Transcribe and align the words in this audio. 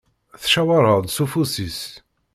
Tcewweṛ-aɣ-d 0.41 1.07
s 1.15 1.17
ufus-is. 1.23 1.81